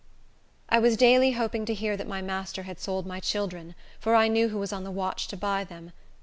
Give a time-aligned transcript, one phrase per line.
[0.67, 4.29] I was daily hoping to hear that my master had sold my children; for I
[4.29, 5.91] knew who was on the watch to buy them.